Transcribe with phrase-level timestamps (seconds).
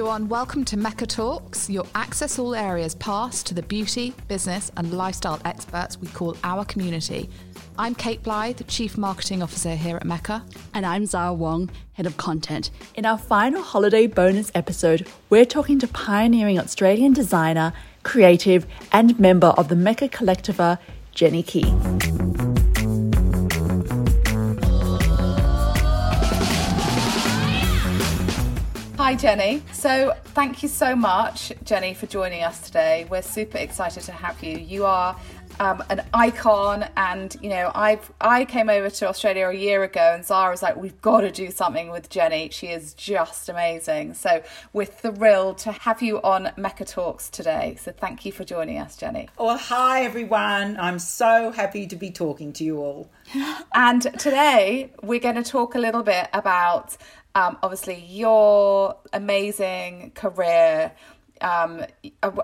[0.00, 0.30] everyone.
[0.30, 5.38] Welcome to Mecca Talks, your access all areas pass to the beauty, business, and lifestyle
[5.44, 7.28] experts we call our community.
[7.78, 10.42] I'm Kate Blythe, Chief Marketing Officer here at Mecca.
[10.72, 12.70] And I'm Zara Wong, Head of Content.
[12.94, 19.48] In our final holiday bonus episode, we're talking to pioneering Australian designer, creative, and member
[19.48, 20.78] of the Mecca Collectiva,
[21.12, 21.74] Jenny Kee.
[29.10, 29.60] Hi, Jenny.
[29.72, 33.08] So, thank you so much, Jenny, for joining us today.
[33.10, 34.56] We're super excited to have you.
[34.56, 35.16] You are
[35.60, 40.12] um, an icon, and you know, I've I came over to Australia a year ago,
[40.14, 42.48] and Zara was like, "We've got to do something with Jenny.
[42.50, 44.42] She is just amazing." So,
[44.72, 47.76] we're thrilled to have you on Mecca Talks today.
[47.78, 49.28] So, thank you for joining us, Jenny.
[49.38, 50.78] Well, hi everyone.
[50.80, 53.10] I'm so happy to be talking to you all.
[53.74, 56.96] and today we're going to talk a little bit about
[57.34, 60.92] um, obviously your amazing career.
[61.40, 61.84] Um,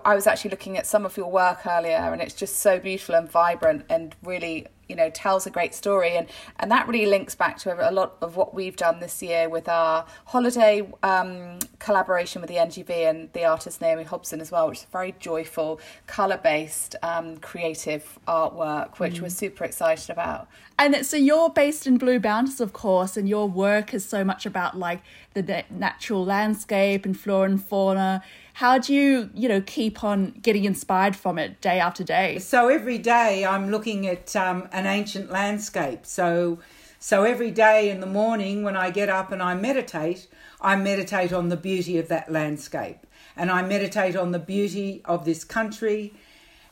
[0.05, 3.15] I was actually looking at some of your work earlier, and it's just so beautiful
[3.15, 6.27] and vibrant, and really you know tells a great story and
[6.59, 9.67] and that really links back to a lot of what we've done this year with
[9.67, 14.79] our holiday um, collaboration with the NGV and the artist Naomi Hobson as well which
[14.79, 19.21] is very joyful color based um, creative artwork which mm.
[19.23, 20.47] we're super excited about
[20.79, 24.45] and so you're based in Blue Mountains of course and your work is so much
[24.45, 25.01] about like
[25.33, 28.23] the natural landscape and flora and fauna.
[28.53, 32.39] How do you you know keep on getting inspired from it day after day?
[32.39, 36.05] So every day i'm looking at um, an ancient landscape.
[36.05, 36.59] So
[36.99, 40.27] so every day in the morning when i get up and i meditate
[40.61, 42.99] i meditate on the beauty of that landscape.
[43.35, 46.13] And i meditate on the beauty of this country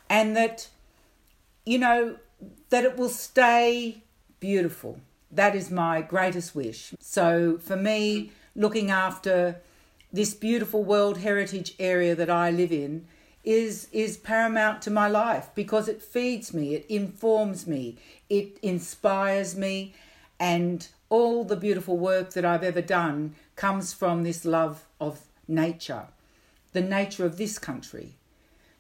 [0.10, 0.68] and that
[1.66, 2.18] you know
[2.70, 4.04] that it will stay
[4.40, 5.00] beautiful
[5.32, 9.62] that is my greatest wish so for me looking after
[10.16, 13.06] this beautiful World Heritage area that I live in
[13.44, 17.98] is is paramount to my life because it feeds me, it informs me,
[18.30, 19.94] it inspires me,
[20.40, 26.08] and all the beautiful work that I've ever done comes from this love of nature,
[26.74, 28.16] the nature of this country.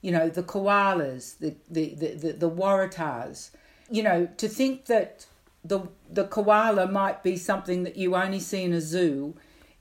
[0.01, 3.51] You know, the koalas, the the the, the, the waratahs.
[3.89, 5.25] You know, to think that
[5.63, 9.35] the the koala might be something that you only see in a zoo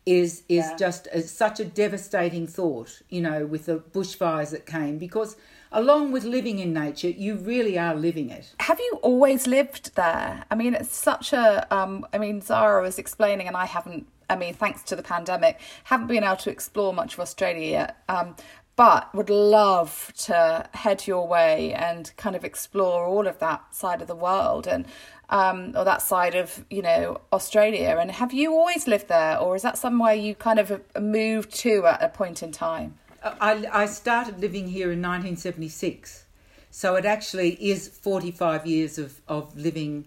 [0.06, 0.76] is is yeah.
[0.76, 5.36] just a, such a devastating thought, you know, with the bushfires that came because
[5.74, 8.54] along with living in nature, you really are living it.
[8.60, 10.44] Have you always lived there?
[10.50, 11.66] I mean, it's such a.
[11.74, 14.06] Um, I mean, Zara was explaining, and I haven't.
[14.30, 18.02] I mean, thanks to the pandemic, haven't been able to explore much of Australia yet.
[18.08, 18.36] Um,
[18.76, 24.02] but would love to head your way and kind of explore all of that side
[24.02, 24.86] of the world and
[25.30, 27.96] um, or that side of you know Australia.
[28.00, 31.86] And have you always lived there, or is that somewhere you kind of moved to
[31.86, 32.98] at a point in time?
[33.22, 36.26] I, I started living here in 1976,
[36.70, 40.04] so it actually is 45 years of, of living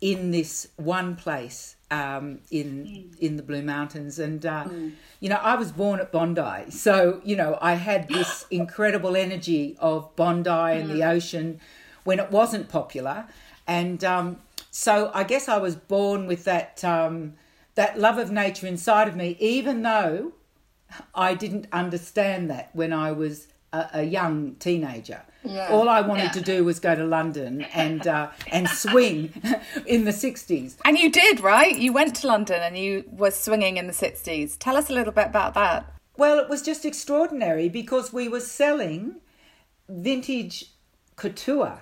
[0.00, 3.18] in this one place um, in mm.
[3.18, 4.92] in the Blue Mountains, and uh, mm.
[5.20, 9.76] you know I was born at Bondi, so you know I had this incredible energy
[9.78, 10.94] of Bondi and mm.
[10.94, 11.60] the ocean
[12.04, 13.26] when it wasn't popular,
[13.66, 14.38] and um,
[14.70, 17.34] so I guess I was born with that um,
[17.74, 20.32] that love of nature inside of me, even though
[21.14, 25.22] I didn't understand that when I was a, a young teenager.
[25.44, 25.68] Yeah.
[25.70, 26.30] All I wanted yeah.
[26.32, 29.32] to do was go to London and uh, and swing
[29.86, 30.76] in the sixties.
[30.84, 31.76] And you did, right?
[31.76, 34.56] You went to London and you were swinging in the sixties.
[34.56, 35.86] Tell us a little bit about that.
[36.16, 39.16] Well, it was just extraordinary because we were selling
[39.88, 40.66] vintage
[41.16, 41.80] couture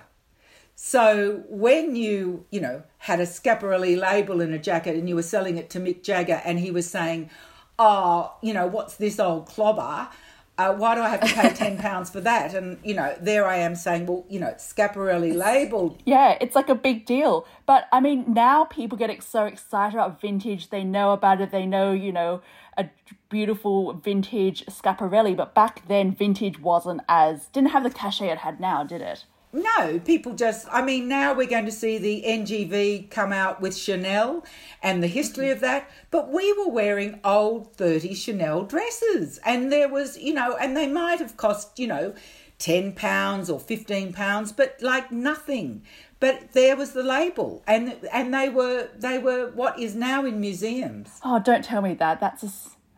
[0.83, 5.21] so when you, you know, had a Schiaparelli label in a jacket and you were
[5.21, 7.29] selling it to Mick Jagger and he was saying,
[7.77, 10.09] oh, you know, what's this old clobber?
[10.57, 12.53] Uh, why do I have to pay ten pounds for that?
[12.53, 16.01] And you know, there I am saying, well, you know, Schiaparelli labeled.
[16.05, 17.47] Yeah, it's like a big deal.
[17.65, 20.69] But I mean, now people get so excited about vintage.
[20.69, 21.51] They know about it.
[21.51, 22.41] They know, you know,
[22.77, 22.89] a
[23.29, 25.35] beautiful vintage Schiaparelli.
[25.35, 29.25] But back then, vintage wasn't as didn't have the cachet it had now, did it?
[29.53, 33.75] No, people just, I mean, now we're going to see the NGV come out with
[33.75, 34.45] Chanel
[34.81, 39.39] and the history of that, but we were wearing old 30 Chanel dresses.
[39.45, 42.13] And there was, you know, and they might have cost, you know,
[42.59, 45.81] 10 pounds or 15 pounds, but like nothing.
[46.21, 50.39] But there was the label, and and they were they were what is now in
[50.39, 51.19] museums.
[51.25, 52.19] Oh, don't tell me that.
[52.19, 52.51] That's a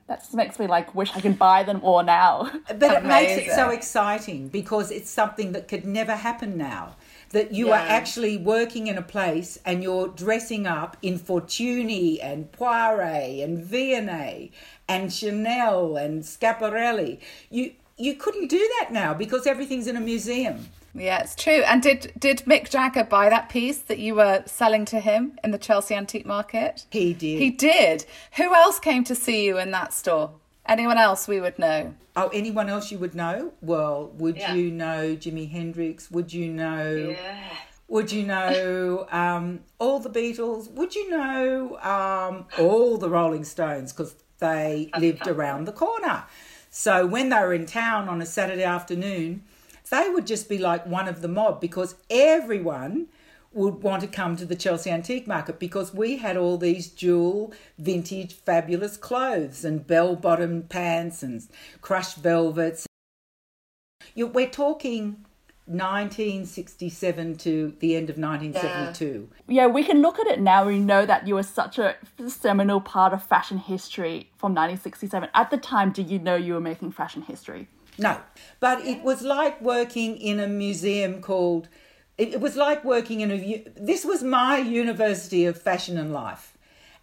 [0.08, 2.52] that just makes me like wish I could buy them all now.
[2.68, 6.96] But it makes it so exciting because it's something that could never happen now.
[7.32, 12.52] that you are actually working in a place and you're dressing up in Fortuny and
[12.52, 14.52] Poiret and V&A
[14.88, 17.20] and Chanel and Schiaparelli.
[17.50, 20.68] You you couldn't do that now because everything's in a museum.
[20.96, 21.64] Yeah, it's true.
[21.66, 25.52] And did did Mick Jagger buy that piece that you were selling to him in
[25.52, 26.86] the Chelsea Antique Market?
[26.92, 27.40] He did.
[27.40, 28.06] He did.
[28.38, 30.32] Who else came to see you in that store?
[30.66, 31.94] Anyone else we would know?
[32.16, 33.54] Oh, anyone else you would know?
[33.62, 34.54] Well, would Yeah.
[34.54, 36.12] you know Jimi Hendrix?
[36.12, 37.16] Would you know?
[37.20, 37.40] Yeah.
[37.88, 40.72] Would you know um, all the Beatles?
[40.72, 43.92] Would you know um, all the Rolling Stones?
[43.92, 46.24] Because they lived around the corner.
[46.70, 49.44] So when they were in town on a Saturday afternoon,
[49.94, 53.08] they would just be like one of the mob because everyone
[53.54, 57.54] would want to come to the Chelsea Antique Market because we had all these jewel,
[57.78, 61.48] vintage, fabulous clothes and bell bottom pants and
[61.82, 62.88] crushed velvets.
[64.16, 65.26] We're talking
[65.66, 69.30] 1967 to the end of 1972.
[69.48, 70.66] Yeah, we can look at it now.
[70.66, 71.96] We know that you were such a
[72.28, 75.30] seminal part of fashion history from 1967.
[75.36, 77.68] At the time, did you know you were making fashion history?
[77.98, 78.18] No,
[78.60, 81.68] but it was like working in a museum called.
[82.18, 86.58] It, it was like working in a, This was my University of Fashion and Life,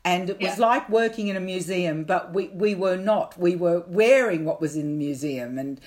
[0.05, 0.67] and it was Yeah.
[0.67, 2.05] like working in a museum.
[2.05, 3.39] But we we were not.
[3.39, 5.81] We were wearing what was in the museum, and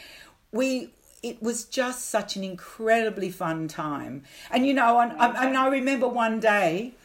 [0.52, 0.92] we.
[1.22, 5.68] It was just such an incredibly fun time, and you know, and, and, and I
[5.70, 6.96] remember one day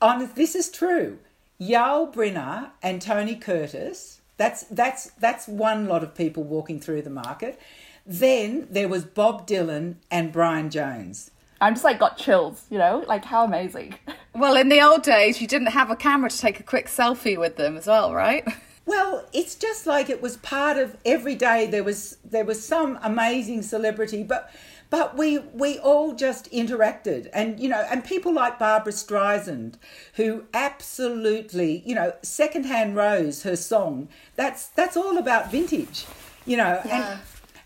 [0.00, 1.18] on this is true.
[1.60, 4.20] Yul Brynner and Tony Curtis.
[4.36, 7.60] That's that's that's one lot of people walking through the market.
[8.04, 11.30] Then there was Bob Dylan and Brian Jones.
[11.60, 13.94] I'm just like got chills, you know, like how amazing.
[14.34, 17.38] Well, in the old days, you didn't have a camera to take a quick selfie
[17.38, 18.46] with them as well, right?
[18.84, 21.68] Well, it's just like it was part of every day.
[21.68, 24.50] There was there was some amazing celebrity, but
[24.92, 29.76] but we we all just interacted, and you know, and people like Barbra Streisand,
[30.16, 34.08] who absolutely, you know, secondhand rose her song.
[34.36, 36.04] That's that's all about vintage,
[36.44, 36.92] you know, Yeah.
[36.94, 37.20] and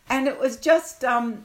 [0.08, 1.44] and it was just um,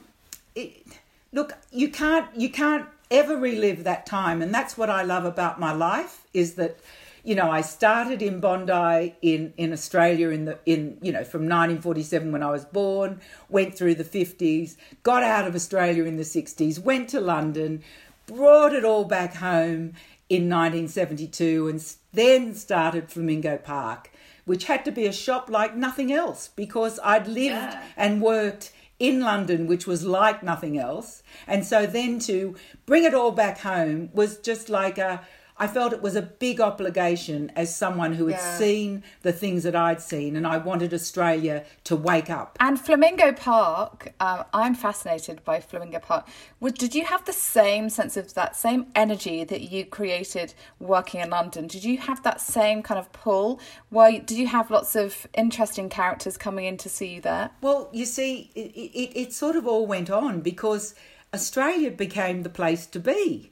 [0.54, 0.86] it,
[1.32, 5.58] look, you can't you can't ever relive that time, and that's what I love about
[5.58, 6.76] my life is that
[7.24, 11.42] you know I started in Bondi in in Australia in the in you know from
[11.42, 16.24] 1947 when I was born, went through the 50s, got out of Australia in the
[16.24, 17.82] 60s, went to London,
[18.26, 19.92] brought it all back home
[20.28, 24.10] in 1972, and then started Flamingo Park.
[24.44, 27.80] Which had to be a shop like nothing else because I'd lived Yeah.
[27.96, 31.22] and worked in London, which was like nothing else.
[31.46, 35.20] And so then to bring it all back home was just like a,
[35.58, 38.58] I felt it was a big obligation as someone who had Yeah.
[38.58, 42.56] seen the things that I'd seen, and I wanted Australia to wake up.
[42.58, 46.26] And Flamingo Park, um, I'm fascinated by Flamingo Park.
[46.62, 51.30] Did you have the same sense of that same energy that you created working in
[51.30, 51.66] London?
[51.66, 53.60] Did you have that same kind of pull?
[53.90, 57.50] Why did you have lots of interesting characters coming in to see you there?
[57.60, 60.94] Well, you see, it, it, it sort of all went on because
[61.34, 63.51] Australia became the place to be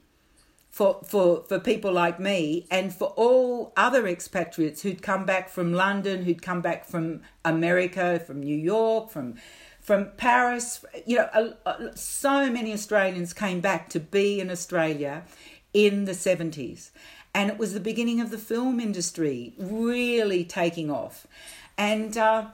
[0.71, 5.73] for, for, for people like me and for all other expatriates who'd come back from
[5.73, 9.35] London, who'd come back from America, from New York, from
[9.81, 10.85] from Paris.
[11.05, 15.23] You know, a, a, so many Australians came back to be in Australia
[15.73, 16.91] in the 70s.
[17.33, 21.25] And it was the beginning of the film industry really taking off.
[21.77, 22.47] And, uh,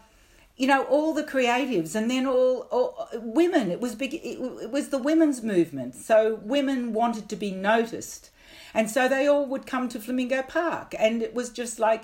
[0.58, 3.72] you know all the creatives and then all, all women.
[3.72, 5.96] It was big it, it was the women's movement.
[5.96, 8.32] So women wanted to be noticed.
[8.74, 10.94] And so they all would come to flamingo park.
[10.98, 12.04] And it was just like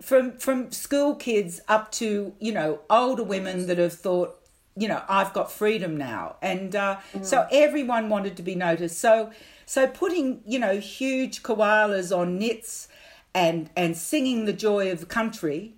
[0.00, 4.40] from from school kids up to you know older women that have thought
[4.76, 6.36] you know i've got freedom now.
[6.42, 8.98] And uh, so everyone wanted to be noticed.
[9.00, 9.32] So
[9.66, 12.86] so putting you know huge koalas on knits
[13.34, 15.74] and and singing the joy of the country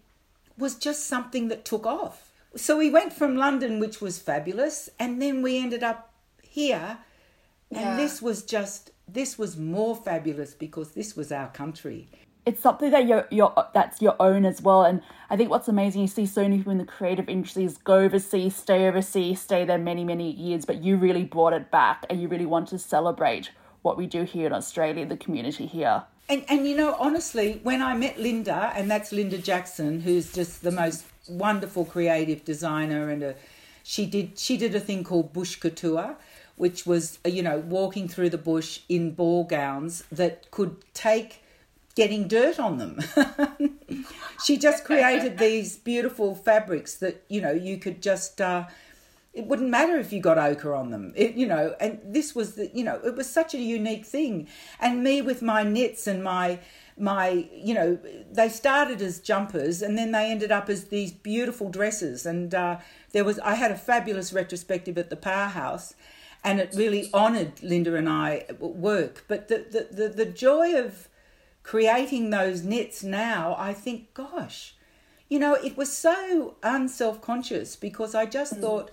[0.58, 2.30] was just something that took off.
[2.54, 6.98] So we went from London, which was fabulous, and then we ended up here,
[7.70, 7.96] and Yeah.
[7.96, 12.08] this was just this was more fabulous because this was our country.
[12.44, 14.82] it's something that you're, you're that's your own as well.
[14.84, 17.96] And I think what's amazing, you see so many people in the creative industries go
[17.98, 22.20] overseas, stay overseas, stay there many, many years, but you really brought it back and
[22.22, 23.50] you really want to celebrate
[23.82, 26.04] what we do here in Australia, the community here.
[26.28, 30.62] And and you know, honestly, when I met Linda, and that's Linda Jackson, who's just
[30.62, 33.34] the most wonderful creative designer, and a,
[33.82, 36.16] she did she did a thing called bush couture,
[36.56, 41.42] which was you know walking through the bush in ball gowns that could take
[41.94, 43.00] getting dirt on them.
[44.44, 48.40] she just created these beautiful fabrics that you know you could just.
[48.40, 48.64] Uh,
[49.36, 51.12] it wouldn't matter if you got ochre on them.
[51.14, 54.48] It, you know and this was the you know it was such a unique thing.
[54.80, 56.60] And me with my knits and my
[56.98, 57.98] my you know
[58.32, 62.24] they started as jumpers and then they ended up as these beautiful dresses.
[62.24, 62.78] And uh,
[63.12, 65.94] there was i had a fabulous retrospective at the powerhouse
[66.42, 69.24] and it really honored linda and i work.
[69.28, 71.08] But the the, the, the joy of
[71.66, 74.76] creating those knits now i think gosh
[75.28, 78.60] you know it was so unself-conscious because i just mm.
[78.60, 78.92] thought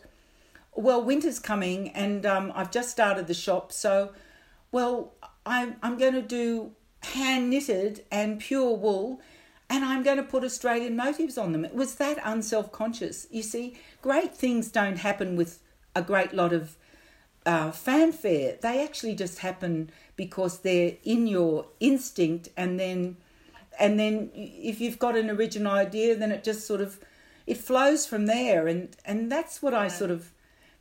[0.75, 4.12] well winter's coming and um, i've just started the shop so
[4.72, 5.13] well
[5.46, 9.22] i'm, I'm going to do hand knitted and pure wool
[9.70, 11.65] and I'm going to put Australian motifs on them.
[11.65, 13.25] It was that unself conscious.
[13.32, 15.60] You see, great things don't happen with
[15.96, 16.77] a great lot of
[17.46, 18.58] uh, fanfare.
[18.62, 23.18] They actually just happen because they're in your instinct, and then,
[23.80, 27.00] and then if you've got an original idea, then it just sort of
[27.48, 30.32] it flows from there, and and that's what I sort of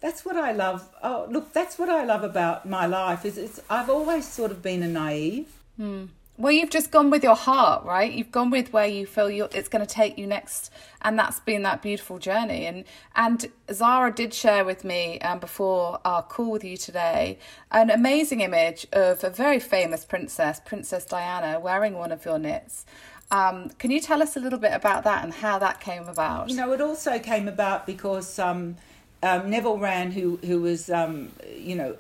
[0.03, 0.87] that's what I love.
[1.03, 3.25] Oh, look, that's what I love about my life.
[3.25, 5.49] Is it's I've always sort of been a naive.
[5.77, 6.07] Hmm.
[6.39, 8.11] Well, you've just gone with your heart, right?
[8.11, 11.63] You've gone with where you feel it's going to take you next, and that's been
[11.63, 12.67] that beautiful journey.
[12.67, 17.39] And and Zara did share with me um, before our call with you today
[17.71, 22.87] an amazing image of a very famous princess, Princess Diana, wearing one of your knits.
[23.31, 26.51] Um, can you tell us a little bit about that and how that came about?
[26.51, 28.77] You know, it also came about because um,
[29.23, 31.97] um Neville Wran, who who was um, you know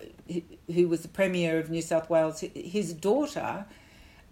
[0.72, 3.66] who was the premier of New South Wales, his daughter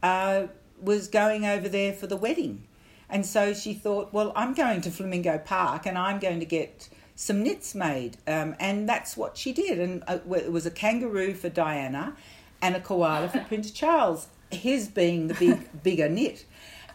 [0.03, 0.47] uh,
[0.81, 2.67] was going over there for the wedding.
[3.09, 6.89] And so she thought, well, I'm going to Flamingo Park and I'm going to get
[7.17, 8.17] some knits made.
[8.27, 9.79] Um, and that's what she did.
[9.79, 12.17] And uh, it was a kangaroo for Diana
[12.63, 16.45] and a koala for Prince Charles, his being the big, bigger knit.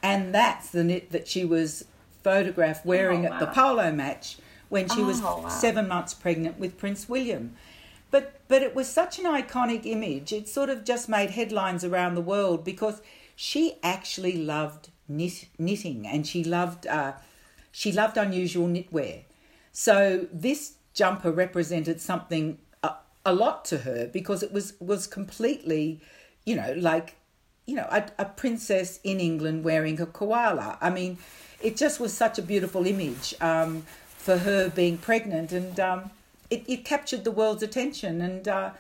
[0.01, 1.85] And that's the knit that she was
[2.23, 3.35] photographed wearing oh, wow.
[3.35, 4.37] at the polo match
[4.75, 5.47] when she oh, was wow.
[5.47, 7.55] seven months pregnant with Prince William.
[8.11, 10.33] But but it was such an iconic image.
[10.33, 13.01] It sort of just made headlines around the world because
[13.37, 17.13] she actually loved knit, knitting and she loved uh,
[17.71, 19.23] she loved unusual knitwear.
[19.71, 26.01] So this jumper represented something a, a lot to her because it was was completely,
[26.45, 27.15] you know, like
[27.65, 30.77] you know, a, a princess in England wearing a koala.
[30.81, 31.17] I mean,
[31.61, 33.83] it just was such a beautiful image um,
[34.25, 35.79] for her being pregnant and.
[35.79, 36.11] Um,
[36.49, 38.71] it, it captured the world's attention and uh,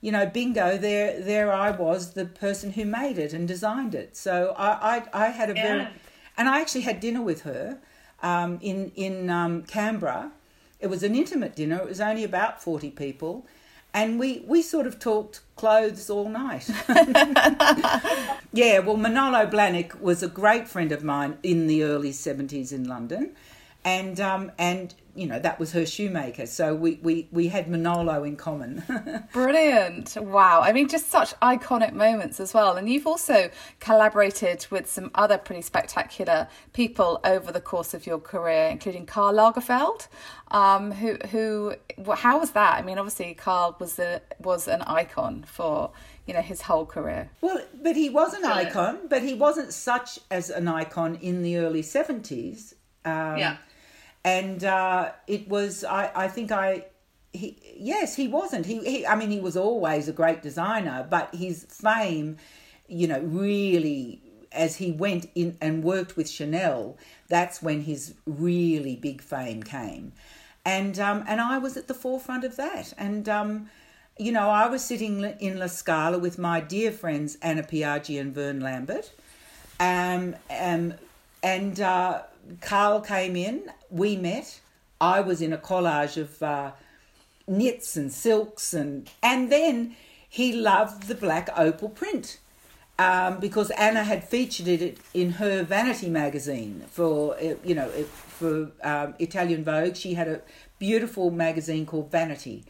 [0.00, 4.16] you know bingo there there I was the person who made it and designed it
[4.16, 5.62] so I I, I had a yeah.
[5.62, 5.88] very
[6.36, 7.78] and I actually had dinner with her
[8.22, 10.32] um, in in um, Canberra
[10.80, 13.46] it was an intimate dinner it was only about 40 people
[13.92, 16.70] and we we sort of talked clothes all night.
[18.52, 22.86] yeah, well, Manolo Blahnik was a great friend of mine in the early seventies in
[22.86, 23.34] London,
[23.84, 26.46] and um, and you know that was her shoemaker.
[26.46, 28.82] So we we, we had manolo in common.
[29.32, 30.16] Brilliant.
[30.16, 30.60] Wow.
[30.62, 32.76] I mean just such iconic moments as well.
[32.76, 38.18] And you've also collaborated with some other pretty spectacular people over the course of your
[38.18, 40.08] career including karl lagerfeld
[40.50, 41.74] um, who who
[42.14, 42.78] how was that?
[42.78, 45.90] I mean obviously karl was a was an icon for
[46.26, 47.30] you know his whole career.
[47.40, 51.58] Well but he was an icon but he wasn't such as an icon in the
[51.58, 53.56] early 70s um, yeah
[54.24, 56.86] and uh, it was I, I think I
[57.32, 58.66] he yes he wasn't.
[58.66, 62.36] He, he I mean he was always a great designer but his fame
[62.88, 64.20] you know really
[64.52, 66.98] as he went in and worked with Chanel
[67.28, 70.12] that's when his really big fame came.
[70.64, 72.92] And um, and I was at the forefront of that.
[72.98, 73.70] And um,
[74.18, 78.34] you know I was sitting in La Scala with my dear friends Anna Piaggi and
[78.34, 79.12] Vern Lambert.
[79.78, 80.94] Um, um
[81.42, 82.22] and uh,
[82.60, 84.60] Karl came in, we met.
[85.00, 86.72] I was in a collage of uh,
[87.46, 89.96] knits and silks, and and then
[90.28, 92.38] he loved the black opal print
[93.00, 98.70] um, because Anna had featured it in her vanity magazine for uh, you know for
[98.82, 99.96] um, Italian Vogue.
[99.96, 100.42] She had a
[100.78, 102.64] beautiful magazine called Vanity,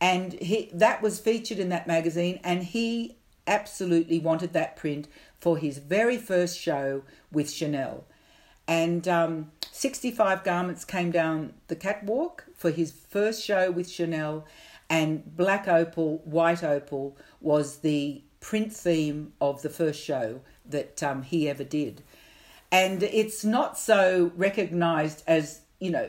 [0.00, 3.16] and he that was featured in that magazine, and he
[3.48, 5.08] absolutely wanted that print
[5.40, 7.02] for his very first show
[7.32, 8.04] with Chanel
[8.72, 14.46] and um, 65 garments came down the catwalk for his first show with Chanel,
[14.88, 21.22] and black opal, white opal was the print theme of the first show that um,
[21.22, 22.02] he ever did.
[22.70, 26.08] And it's not so recognized as, you know,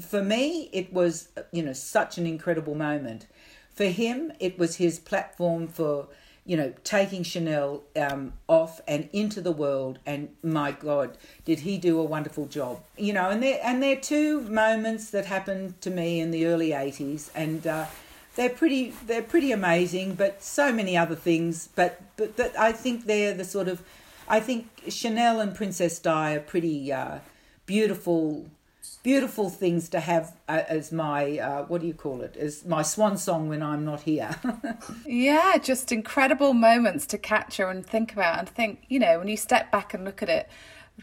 [0.00, 3.26] for me, it was, you know, such an incredible moment.
[3.74, 6.08] For him, it was his platform for
[6.48, 9.98] you know, taking Chanel um, off and into the world.
[10.06, 12.80] And my God, did he do a wonderful job?
[12.96, 16.46] You know, and there and there are two moments that happened to me in the
[16.46, 17.84] early '80s, and uh,
[18.34, 20.14] they're pretty they're pretty amazing.
[20.14, 21.68] But so many other things.
[21.74, 23.82] But but but I think they're the sort of
[24.26, 27.18] I think Chanel and Princess Di are pretty uh,
[27.66, 28.46] beautiful
[29.02, 32.36] beautiful things to have uh, as my uh, what do you call it?
[32.36, 34.34] As my swan song when i'm not here.
[35.06, 39.36] Yeah just incredible moments to capture and think about and think you know when you
[39.36, 40.48] step back and look at it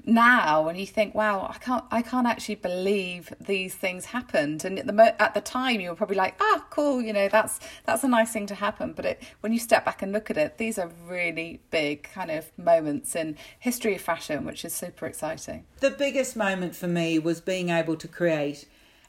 [0.03, 4.77] now and you think wow i can't i can't actually believe these things happened and
[4.77, 7.59] at the mo- at the time you were probably like ah cool you know that's
[7.85, 10.37] that's a nice thing to happen but it, when you step back and look at
[10.37, 15.05] it these are really big kind of moments in history of fashion which is super
[15.05, 18.67] exciting the biggest moment for me was being able to create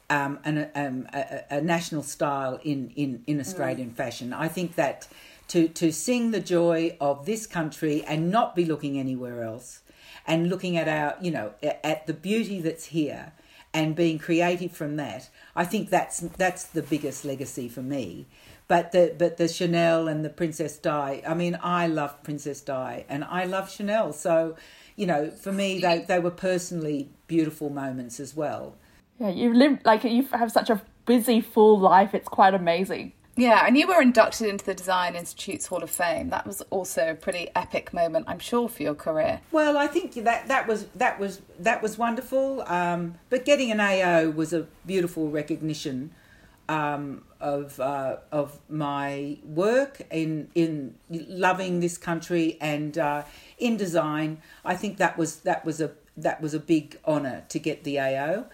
[0.08, 3.96] um, an, um, a, a, national style in, in, in Australian mm.
[3.96, 4.32] fashion.
[4.32, 5.08] I think that
[5.48, 9.82] to, to sing the joy of this country and not be looking anywhere else
[10.26, 13.32] and looking at our, you know, at the beauty that's here
[13.72, 15.28] and being creative from that.
[15.54, 18.26] I think that's that's the biggest legacy for me.
[18.68, 21.22] But the but the Chanel and the Princess Di.
[21.26, 24.12] I mean, I love Princess Di and I love Chanel.
[24.12, 24.56] So,
[24.96, 28.76] you know, for me, they they were personally beautiful moments as well.
[29.18, 32.14] Yeah, you live like you have such a busy, full life.
[32.14, 33.12] It's quite amazing.
[33.36, 36.30] Yeah, and you were inducted into the Design Institute's Hall of Fame.
[36.30, 39.40] That was also a pretty epic moment, I'm sure, for your career.
[39.52, 42.62] Well, I think that that was that was that was wonderful.
[42.62, 46.12] Um, but getting an AO was a beautiful recognition
[46.68, 53.24] um, of uh, of my work in in loving this country and uh,
[53.58, 54.38] in design.
[54.64, 58.00] I think that was that was a that was a big honour to get the
[58.00, 58.46] AO.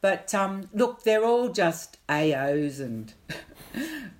[0.00, 3.12] But um, look, they're all just AOs and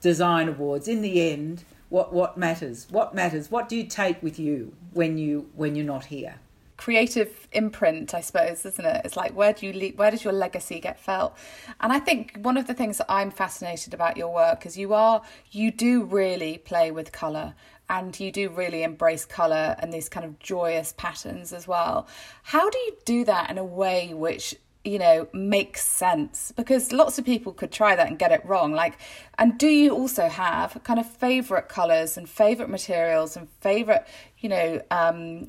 [0.00, 0.88] design awards.
[0.88, 2.86] In the end what what matters?
[2.90, 3.50] What matters?
[3.50, 6.36] What do you take with you when you when you're not here?
[6.76, 9.02] Creative imprint i suppose isn't it?
[9.04, 11.36] It's like where do you le- where does your legacy get felt?
[11.80, 14.94] And i think one of the things that i'm fascinated about your work is you
[14.94, 17.54] are you do really play with color
[17.90, 22.06] and you do really embrace color and these kind of joyous patterns as well.
[22.44, 27.18] How do you do that in a way which you know makes sense because lots
[27.18, 28.98] of people could try that and get it wrong like
[29.38, 34.06] and do you also have kind of favorite colors and favorite materials and favorite
[34.38, 35.46] you know um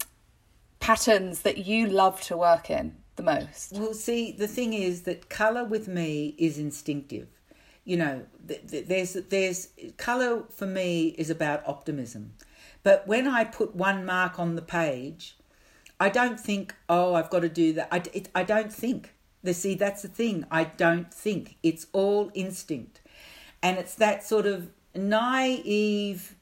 [0.80, 5.30] patterns that you love to work in the most well see the thing is that
[5.30, 7.28] color with me is instinctive
[7.86, 12.34] you know there's there's color for me is about optimism
[12.84, 15.38] but when i put one mark on the page
[16.02, 17.88] I don't think, oh, I've got to do that.
[17.92, 19.14] I, it, I don't think.
[19.44, 20.46] See, that's the thing.
[20.52, 23.02] I don't think it's all instinct,
[23.64, 26.36] and it's that sort of naive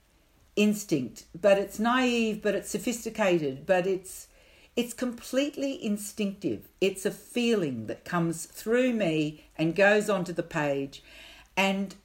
[0.56, 1.26] instinct.
[1.40, 3.66] But it's naive, but it's sophisticated.
[3.66, 4.28] But it's
[4.76, 6.70] it's completely instinctive.
[6.82, 11.04] It's a feeling that comes through me and goes onto the page,
[11.56, 11.96] and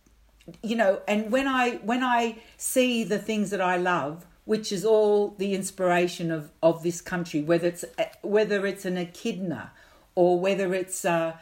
[0.62, 4.84] you know, and when I when I see the things that I love, which is
[4.84, 7.84] all the inspiration of of this country, whether it's
[8.22, 9.72] whether it's an echidna
[10.14, 11.36] or whether it's uh,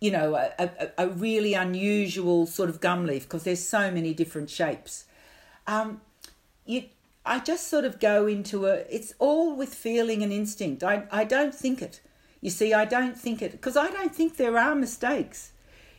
[0.00, 4.14] you know a, a, a, really unusual sort of gum leaf because there's so many
[4.14, 5.04] different shapes.
[5.66, 6.00] Um,
[6.64, 6.84] you,
[7.26, 8.84] I just sort of go into a.
[8.90, 10.82] It's all with feeling and instinct.
[10.82, 12.00] I I don't think it.
[12.40, 15.52] You see, I don't think it because I don't think there are mistakes.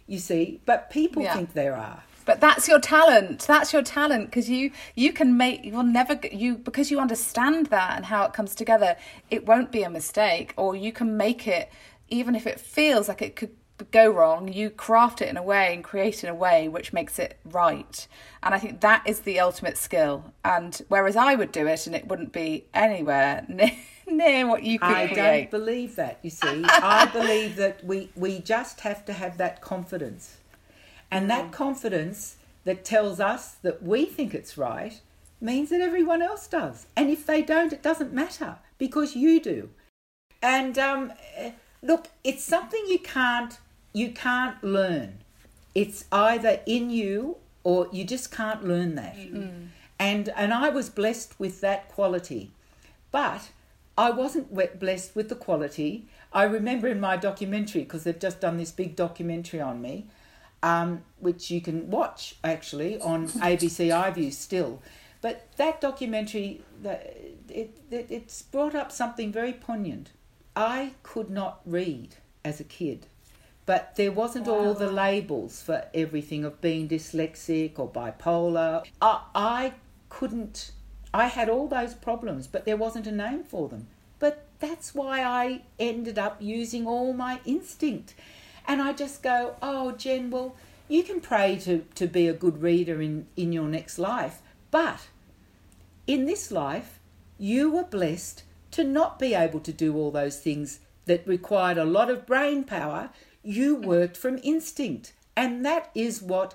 [0.07, 1.35] You see, but people yeah.
[1.35, 5.65] think there are but that's your talent that's your talent because you you can make
[5.65, 8.95] you'll never you because you understand that and how it comes together
[9.31, 11.71] it won't be a mistake or you can make it
[12.09, 13.55] even if it feels like it could
[13.91, 16.93] go wrong, you craft it in a way and create it in a way which
[16.93, 18.07] makes it right.
[18.43, 20.33] And I think that is the ultimate skill.
[20.43, 23.71] And whereas I would do it and it wouldn't be anywhere near,
[24.07, 25.51] near what you could I create.
[25.51, 26.63] don't believe that, you see.
[26.65, 30.37] I believe that we, we just have to have that confidence.
[31.11, 31.29] And mm.
[31.29, 34.99] that confidence that tells us that we think it's right
[35.41, 36.87] means that everyone else does.
[36.95, 39.69] And if they don't, it doesn't matter because you do.
[40.41, 41.13] And um,
[41.81, 43.57] look, it's something you can't
[43.93, 45.19] you can't learn.
[45.73, 49.15] It's either in you or you just can't learn that.
[49.15, 49.67] Mm.
[49.99, 52.51] And and I was blessed with that quality.
[53.11, 53.49] But
[53.97, 56.05] I wasn't blessed with the quality.
[56.31, 60.05] I remember in my documentary because they've just done this big documentary on me,
[60.61, 64.81] um, which you can watch actually on ABC iView still.
[65.21, 66.61] But that documentary,
[67.49, 70.11] it, it, it's brought up something very poignant.
[70.59, 73.05] I could not read as a kid,
[73.65, 74.55] but there wasn't wow.
[74.55, 78.85] all the labels for everything of being dyslexic or bipolar.
[79.01, 79.73] I, I
[80.09, 80.71] couldn't.
[81.13, 83.87] I had all those problems, but there wasn't a name for them.
[84.19, 88.13] But that's why I ended up using all my instinct.
[88.67, 90.57] And I just go, oh, Jen, well,
[90.89, 94.41] you can pray to, to be a good reader in, in your next life,
[94.71, 95.07] but
[96.05, 96.99] in this life,
[97.37, 101.85] you were blessed to not be able to do all those things that required a
[101.85, 103.09] lot of brain power.
[103.43, 105.13] You worked from instinct.
[105.35, 106.53] And that is what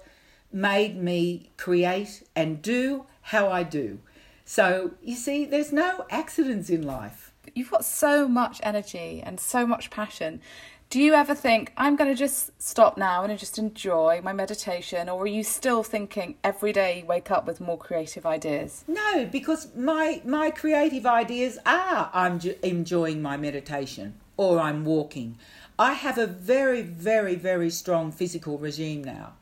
[0.53, 3.99] made me create and do how I do.
[4.45, 7.33] So, you see, there's no accidents in life.
[7.55, 10.41] You've got so much energy and so much passion.
[10.91, 15.09] Do you ever think, I'm going to just stop now and just enjoy my meditation?
[15.09, 18.85] Or are you still thinking every day you wake up with more creative ideas?
[18.87, 25.37] No, because my, my creative ideas are I'm enjoying my meditation or I'm walking.
[25.79, 29.33] I have a very, very, very strong physical regime now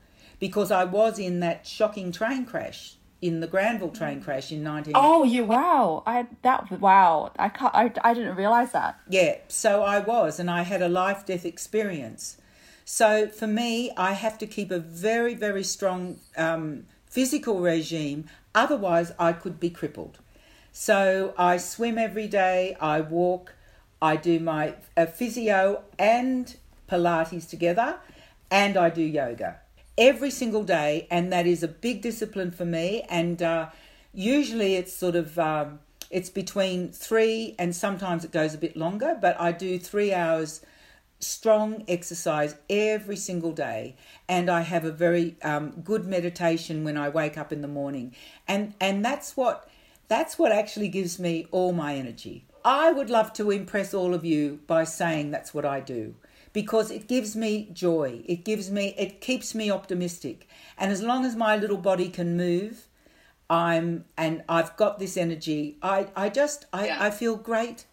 [0.40, 4.94] because I was in that shocking train crash in the Granville train crash in 19
[4.96, 6.02] Oh, you wow.
[6.04, 7.30] I that wow.
[7.38, 8.98] I can't I, I didn't realize that.
[9.08, 12.36] Yeah, so I was and I had a life death experience.
[12.84, 19.12] So for me, I have to keep a very very strong um, physical regime otherwise
[19.18, 20.18] I could be crippled.
[20.72, 23.54] So I swim every day, I walk,
[24.00, 26.56] I do my uh, physio and
[26.90, 27.98] pilates together
[28.50, 29.61] and I do yoga
[29.96, 33.04] every single day, and that is a big discipline for me.
[33.08, 33.70] And uh,
[34.12, 39.16] usually it's sort of um, it's between three and sometimes it goes a bit longer,
[39.20, 40.60] but I do three hours
[41.18, 43.94] strong exercise every single day.
[44.28, 48.14] And i have a very um, good meditation when i wake up in the morning.
[48.48, 49.68] And and that's what
[50.08, 52.44] that's what actually gives me all my energy.
[52.64, 56.14] I would love to impress all of you by saying that's what i do
[56.52, 58.22] because it gives me joy.
[58.26, 60.48] It gives me it keeps me optimistic.
[60.78, 62.88] And as long as my little body can move,
[63.48, 65.76] I'm and I've got this energy.
[65.82, 66.98] I I just I yeah.
[67.00, 67.86] I feel great.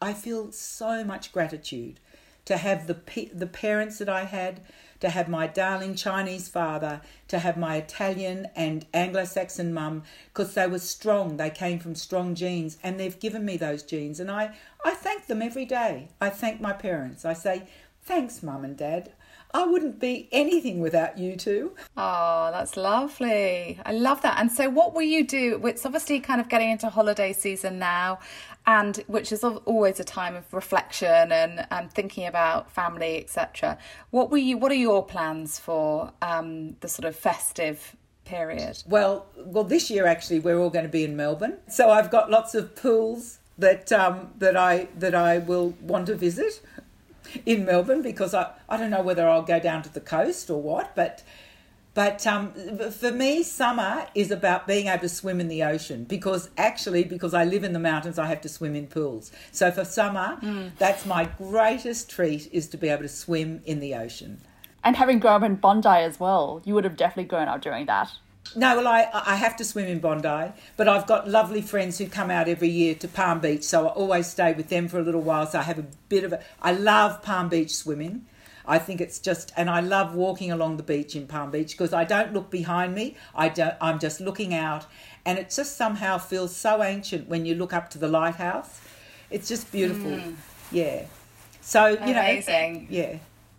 [0.00, 2.00] I feel so much gratitude
[2.44, 2.96] to have the
[3.32, 4.60] the parents that I had,
[5.00, 10.66] to have my darling Chinese father, to have my Italian and Anglo-Saxon mum, because they
[10.66, 11.36] were strong.
[11.36, 15.26] They came from strong genes, and they've given me those genes, and I I thank
[15.26, 16.08] them every day.
[16.20, 17.24] I thank my parents.
[17.24, 17.66] I say
[18.04, 19.12] Thanks, Mum and Dad.
[19.54, 21.74] I wouldn't be anything without you two.
[21.96, 23.80] Oh, that's lovely.
[23.86, 24.38] I love that.
[24.38, 25.60] And so, what will you do?
[25.64, 28.18] It's obviously kind of getting into holiday season now,
[28.66, 33.78] and which is always a time of reflection and, and thinking about family, etc.
[34.10, 34.58] What were you?
[34.58, 38.82] What are your plans for um, the sort of festive period?
[38.86, 42.28] Well, well, this year actually we're all going to be in Melbourne, so I've got
[42.28, 46.60] lots of pools that um, that I that I will want to visit
[47.46, 50.60] in Melbourne because I, I don't know whether I'll go down to the coast or
[50.60, 51.22] what, but
[51.94, 52.52] but um,
[52.90, 57.32] for me, summer is about being able to swim in the ocean because actually, because
[57.34, 59.30] I live in the mountains, I have to swim in pools.
[59.52, 60.72] So for summer, mm.
[60.76, 64.40] that's my greatest treat is to be able to swim in the ocean.
[64.82, 67.86] And having grown up in Bondi as well, you would have definitely grown up doing
[67.86, 68.10] that.
[68.56, 72.06] No, well, I, I have to swim in Bondi, but I've got lovely friends who
[72.06, 75.02] come out every year to Palm Beach, so I always stay with them for a
[75.02, 75.46] little while.
[75.46, 76.40] So I have a bit of a.
[76.62, 78.26] I love Palm Beach swimming.
[78.66, 81.92] I think it's just, and I love walking along the beach in Palm Beach because
[81.92, 83.16] I don't look behind me.
[83.34, 83.74] I don't.
[83.80, 84.86] I'm just looking out,
[85.26, 88.80] and it just somehow feels so ancient when you look up to the lighthouse.
[89.30, 90.12] It's just beautiful.
[90.12, 90.36] Mm.
[90.70, 91.06] Yeah.
[91.60, 92.14] So you Amazing.
[92.14, 92.86] know, amazing.
[92.90, 93.18] Yeah.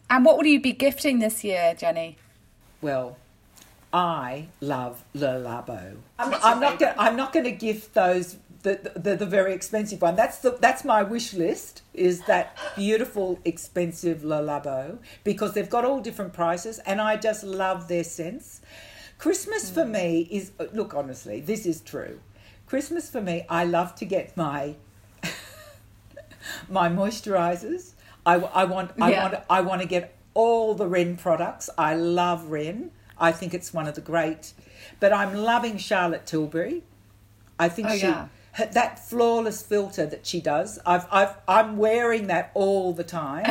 [0.10, 2.17] And what will you be gifting this year, Jenny?
[2.82, 3.17] Well,
[3.95, 5.95] I love Le Labo.
[6.19, 6.93] I'm, I'm not going.
[6.97, 10.17] I'm not going to gift those the, the, the very expensive one.
[10.17, 11.81] That's the that's my wish list.
[11.93, 17.45] Is that beautiful expensive Le Labo because they've got all different prices, and I just
[17.45, 18.60] love their sense.
[19.17, 22.19] Christmas for me is uh, look honestly, this is true.
[22.67, 24.75] Christmas for me, I love to get my
[26.69, 27.93] my moisturizers.
[28.25, 29.21] I, I want I yeah.
[29.23, 31.69] want I want to get all the Ren products.
[31.77, 32.91] I love Ren.
[33.19, 34.54] I think it's one of the great.
[34.99, 36.84] But I'm loving Charlotte Tilbury.
[37.60, 38.28] I think oh, she yeah.
[38.54, 40.80] her, that flawless filter that she does.
[40.86, 43.45] I've I've I'm wearing that all the time.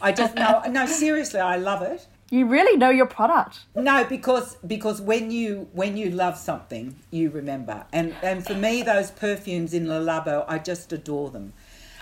[0.00, 2.06] I just no no seriously, I love it.
[2.28, 3.60] You really know your product.
[3.74, 7.86] No, because because when you when you love something, you remember.
[7.92, 11.52] And and for me, those perfumes in Le Labo, I just adore them.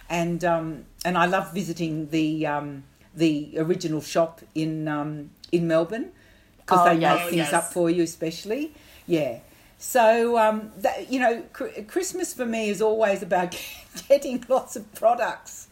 [0.08, 6.10] And um and I love visiting the um the original shop in um in Melbourne
[6.64, 7.18] because oh, they yes.
[7.18, 7.52] make things yes.
[7.52, 8.74] up for you, especially.
[9.06, 9.38] Yeah.
[9.78, 13.54] So um, that, you know, Christmas for me is always about
[14.08, 15.68] getting lots of products.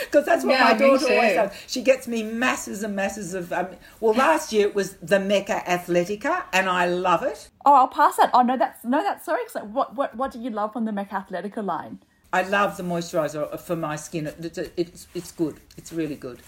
[0.00, 1.52] Because that's what Yeah, my daughter always does.
[1.66, 3.52] She gets me masses and masses of.
[3.52, 3.68] Um,
[4.00, 7.50] well, last year it was the Mecca Cosmetica, and I love it.
[7.66, 8.30] Oh, I'll pass that.
[8.32, 9.74] Oh no, that's no, that's so exciting.
[9.74, 11.98] What what what do you love from the Mecca Cosmetica line?
[12.32, 14.28] I love the moisturizer for my skin.
[14.28, 15.60] It, it's it's it's good.
[15.76, 16.40] It's really good.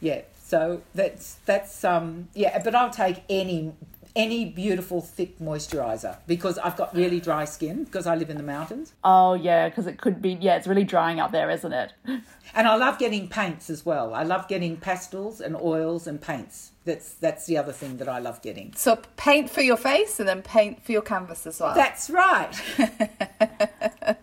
[0.00, 0.22] Yeah.
[0.50, 2.60] So that's that's um yeah.
[2.64, 3.72] But I'll take any
[4.16, 8.42] any beautiful thick moisturizer because I've got really dry skin because I live in the
[8.42, 8.92] mountains.
[9.04, 10.32] Oh yeah, because it could be.
[10.40, 11.92] Yeah, it's really drying out there, isn't it?
[12.52, 14.12] And I love getting paints as well.
[14.12, 16.72] I love getting pastels and oils and paints.
[16.84, 18.72] That's that's the other thing that I love getting.
[18.74, 21.76] So paint for your face and then paint for your canvas as well.
[21.76, 22.60] That's right.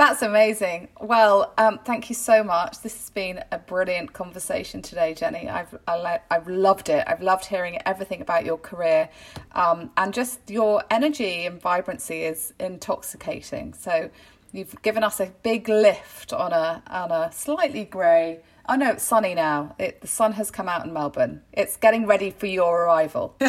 [0.00, 0.88] That's amazing.
[0.98, 2.80] Well, um, thank you so much.
[2.80, 5.46] This has been a brilliant conversation today, Jenny.
[5.46, 7.04] I've I I've loved it.
[7.06, 9.10] I've loved hearing everything about your career,
[9.52, 13.74] um, and just your energy and vibrancy is intoxicating.
[13.74, 14.08] So
[14.52, 18.40] you've given us a big lift on a on a slightly grey.
[18.70, 19.74] Oh no, it's sunny now.
[19.78, 21.42] It, the sun has come out in Melbourne.
[21.52, 23.36] It's getting ready for your arrival.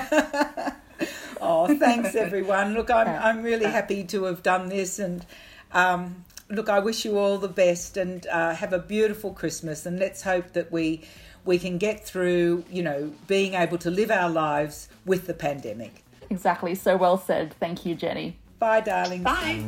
[1.44, 2.76] Oh, thanks everyone.
[2.76, 5.26] Look, I'm I'm really happy to have done this, and
[5.72, 10.00] um, look, I wish you all the best, and uh, have a beautiful Christmas, and
[10.00, 11.04] let's hope that we
[11.44, 16.04] we can get through, you know, being able to live our lives with the pandemic.
[16.30, 16.76] Exactly.
[16.76, 17.56] So well said.
[17.60, 18.38] Thank you, Jenny.
[18.60, 19.24] Bye, darling.
[19.24, 19.66] Bye.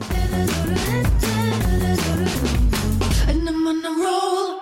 [3.27, 4.61] And I'm on a roll.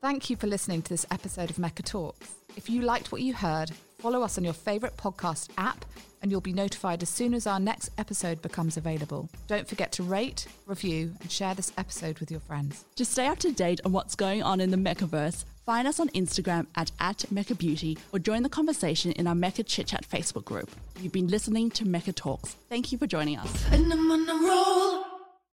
[0.00, 2.36] Thank you for listening to this episode of Mecca Talks.
[2.56, 5.84] If you liked what you heard, follow us on your favourite podcast app
[6.22, 9.28] and you'll be notified as soon as our next episode becomes available.
[9.46, 12.84] Don't forget to rate, review, and share this episode with your friends.
[12.96, 16.08] To stay up to date on what's going on in the Meccaverse, find us on
[16.10, 20.44] Instagram at, at Mecca Beauty or join the conversation in our Mecca Chit Chat Facebook
[20.44, 20.70] group.
[21.00, 22.56] You've been listening to Mecca Talks.
[22.68, 23.64] Thank you for joining us.